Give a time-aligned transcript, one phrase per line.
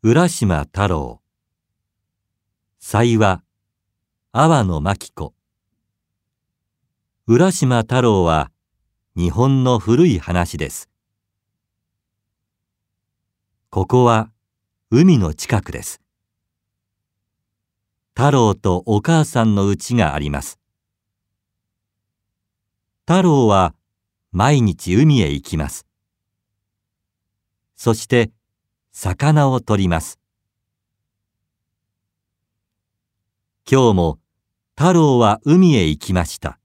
[0.00, 1.20] 浦島太郎。
[2.78, 3.42] 祭話
[4.30, 5.34] 阿波野真紀子。
[7.26, 8.52] 浦島太郎は
[9.16, 10.88] 日本の古い話です。
[13.70, 14.30] ここは
[14.92, 16.00] 海の近くです。
[18.14, 20.60] 太郎とお母さんの家があります。
[23.04, 23.74] 太郎は
[24.30, 25.88] 毎日海へ行きます。
[27.74, 28.30] そして
[29.00, 30.18] 魚を取ります。
[33.70, 34.18] 今日も
[34.76, 36.58] 太郎は海へ行きました。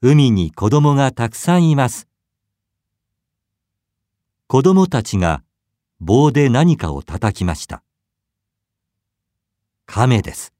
[0.00, 2.08] 海に子供がたくさんいます。
[4.46, 5.42] 子供たちが
[6.00, 7.82] 棒で何かを叩きました。
[9.84, 10.54] 亀です。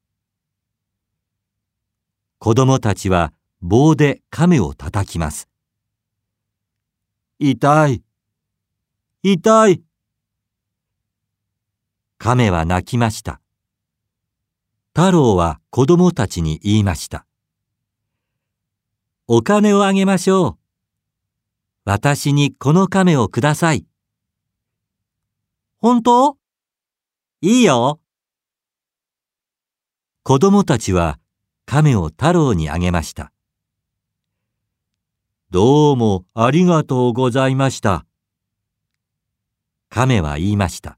[2.39, 5.49] 子供たちは棒で亀を叩きます。
[7.39, 8.03] 痛い。
[9.25, 9.85] 痛い。
[12.19, 13.41] 亀は泣きました。
[14.97, 17.25] 太郎は子供たちに言いました。
[19.29, 20.59] お金をあげましょう。
[21.85, 23.87] 私にこの亀をください。
[25.79, 26.37] 本当？
[27.43, 28.01] いいよ。
[30.25, 31.21] 子供たちは
[31.65, 33.31] 亀を太郎にあげました。
[35.51, 38.05] どうもありがとうございました。
[39.95, 40.97] 亀は言いました。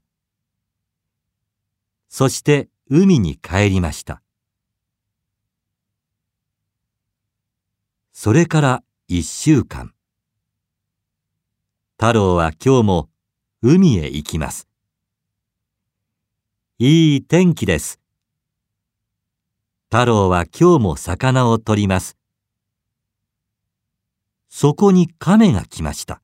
[2.07, 4.21] そして海に帰りました。
[8.13, 9.93] それから一週間。
[11.97, 13.09] 太郎は今日も
[13.61, 14.69] 海へ行きます。
[16.79, 17.99] いい天気です。
[19.91, 22.15] 太郎は今日も魚を取ります。
[24.47, 26.21] そこに亀が来ました。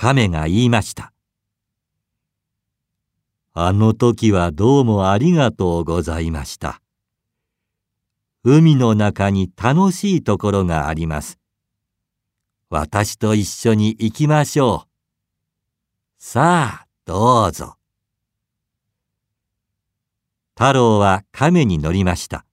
[0.00, 1.12] 亀が言いました。
[3.52, 6.80] あの時はどうもありがとうございました。
[8.44, 11.40] 海の中に楽しいところがあります。
[12.70, 14.88] 私と一緒に行きましょう。
[16.20, 17.74] さあ、どうぞ。
[20.54, 22.46] 太郎は亀に乗りました。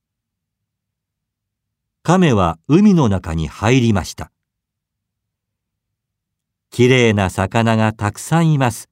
[2.01, 4.31] 亀は海の中に入りました。
[6.75, 8.89] きれいな魚がたくさんいます。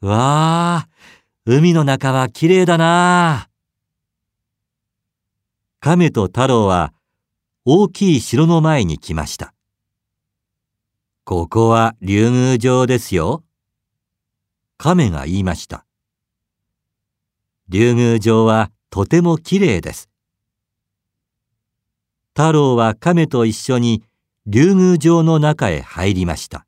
[0.00, 0.88] わあ、
[1.44, 3.50] 海の中はきれいだなあ。
[5.80, 6.92] 亀と太郎は
[7.64, 9.54] 大きい城の前に来ました。
[11.24, 13.42] ここは竜宮城ですよ。
[14.78, 15.84] 亀が言いました。
[17.68, 20.08] 竜宮城はとてもきれいです。
[22.36, 24.04] 太郎は亀と一緒に
[24.48, 26.66] 竜宮城の中へ入りました。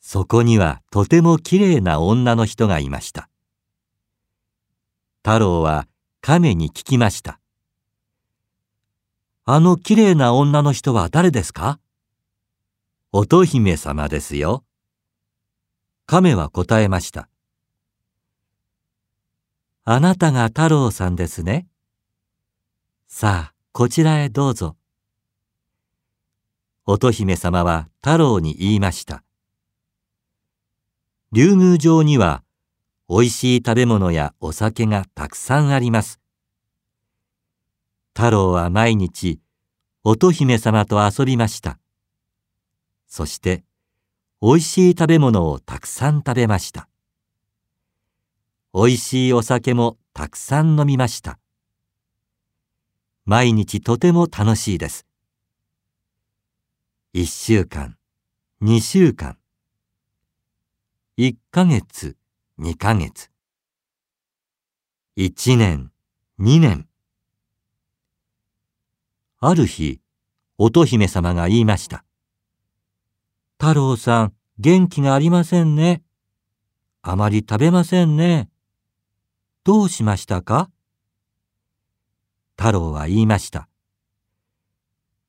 [0.00, 3.28] そこにはとてもきれいな女の人がいました。
[5.24, 5.88] 太郎は
[6.20, 7.40] 亀に聞きました。
[9.44, 11.80] あのきれいな女の人は誰ですか？
[13.10, 14.64] 乙姫様ですよ。
[16.06, 17.28] 亀は答えました。
[19.84, 21.66] あなたが太郎さんですね。
[23.08, 24.76] さあ、こちらへどうぞ。
[26.92, 29.22] 乙姫様は太郎に言いました。
[31.30, 32.42] 竜宮城には
[33.08, 36.18] 美味しい食べ物やお酒がたくさんあります。
[38.12, 39.38] 太郎は毎日
[40.02, 41.78] 乙姫様と遊びました。
[43.06, 43.62] そして
[44.42, 46.88] 美味しい食べ物をたくさん食べました。
[48.74, 51.38] 美味しいお酒もたくさん飲みました。
[53.26, 55.09] 毎日とても楽しいです。
[57.12, 57.96] 一週間、
[58.60, 59.36] 二週間、
[61.16, 62.16] 一ヶ月、
[62.56, 63.32] 二ヶ月、
[65.16, 65.90] 一年、
[66.38, 66.86] 二年。
[69.40, 70.00] ある日、
[70.56, 72.04] 乙姫様が言いました。
[73.58, 76.04] 太郎さん、元気がありませんね。
[77.02, 78.50] あまり食べませんね。
[79.64, 80.70] どうしましたか？
[82.56, 83.68] 太郎は言いました。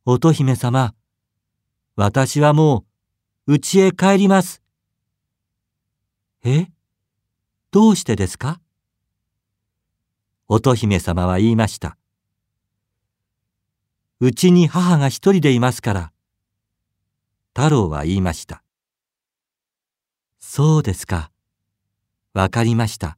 [0.05, 0.93] 乙姫様、
[1.95, 2.85] 私はも
[3.47, 4.61] う、家へ帰ります。
[6.43, 6.67] え？
[7.71, 8.59] どうしてですか？
[10.47, 11.97] 乙姫様は言いました。
[14.19, 16.11] うちに母が一人でいますから。
[17.53, 18.63] 太郎は言いました。
[20.39, 21.31] そうですか。
[22.33, 23.17] わかりました。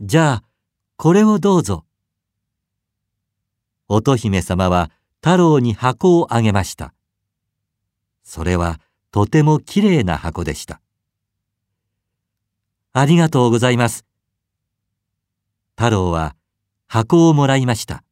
[0.00, 0.44] じゃあ、
[0.96, 1.84] これをどうぞ。
[3.88, 4.90] 乙姫様は
[5.22, 6.94] 太郎に箱をあげました。
[8.24, 8.80] それは
[9.10, 10.80] とてもきれいな箱でした。
[12.92, 14.06] ありがとうございます。
[15.76, 16.36] 太郎は
[16.86, 18.02] 箱をもらいました。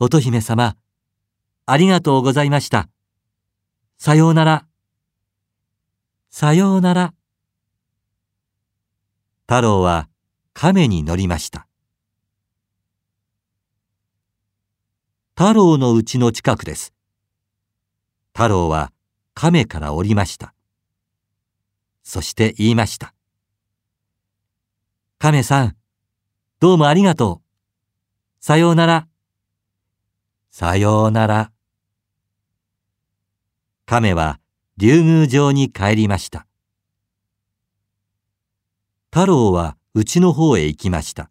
[0.00, 0.76] 乙姫様、
[1.66, 2.88] ありがとうございました。
[3.98, 4.66] さようなら。
[6.28, 7.14] さようなら。
[9.42, 10.08] 太郎は
[10.54, 11.67] 亀に乗りました。
[15.38, 16.92] 太郎の家の近くです。
[18.34, 18.90] 太郎は
[19.34, 20.52] 亀から降りました。
[22.02, 23.14] そして言いました。
[25.20, 25.76] 亀さん、
[26.58, 28.44] どうもありがとう。
[28.44, 29.06] さようなら。
[30.50, 31.52] さようなら。
[33.86, 34.40] 亀は
[34.76, 36.48] 竜宮城に帰りました。
[39.12, 41.30] 太郎は家の方へ行きました。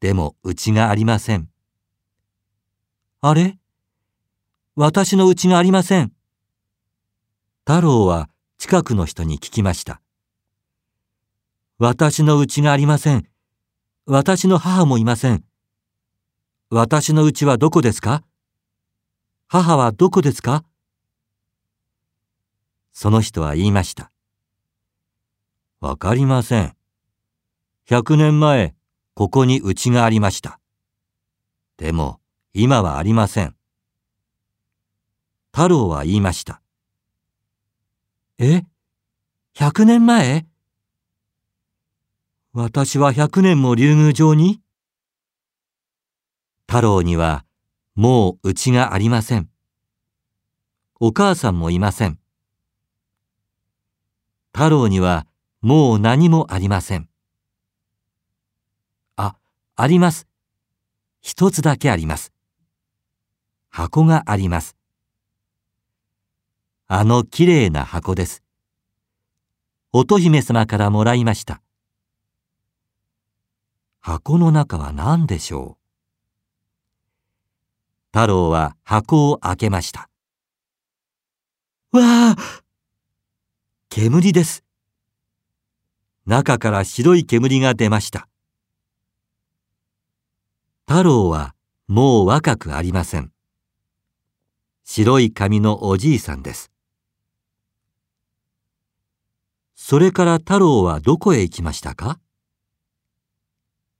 [0.00, 1.51] でも家がありません。
[3.24, 3.56] あれ？
[4.74, 6.12] 私の家がありません。
[7.64, 8.28] 太郎は
[8.58, 10.02] 近くの人に聞きました。
[11.78, 13.28] 私の家がありません。
[14.06, 15.44] 私の母もいません。
[16.68, 18.24] 私の家はどこですか？
[19.46, 20.64] 母はどこですか？
[22.92, 24.10] その人は言いました。
[25.80, 26.74] わかりません。
[27.84, 28.74] 百年前、
[29.14, 30.58] ここに家がありました。
[31.76, 32.18] でも、
[32.54, 33.56] 今はありません。
[35.52, 36.60] 太郎は言いました。
[38.38, 38.64] え？
[39.54, 40.46] 百年前？
[42.52, 44.60] 私は百年も竜宮城に？
[46.66, 47.46] 太郎には
[47.94, 49.48] もう家がありません。
[51.00, 52.18] お母さんもいません。
[54.52, 55.26] 太郎には
[55.62, 57.08] もう何もありません。
[59.16, 59.36] あ、
[59.76, 60.26] あります。
[61.22, 62.31] 一つだけあります。
[63.74, 64.76] 箱があります。
[66.88, 68.42] あのきれいな箱です。
[69.94, 71.62] 乙姫様からもらいました。
[73.98, 75.82] 箱の中は何でしょう？
[78.12, 80.10] 太郎は箱を開けました。
[81.92, 82.36] わあ
[83.88, 84.64] 煙です。
[86.26, 88.28] 中から白い煙が出ました。
[90.86, 91.54] 太郎は
[91.88, 93.32] もう若くありません。
[94.84, 96.70] 白い髪のおじいさんです。
[99.74, 102.20] それから太郎はどこへ行きましたか？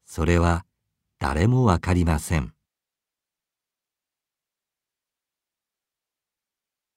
[0.04, 0.64] それは
[1.18, 2.54] 誰もわかりません。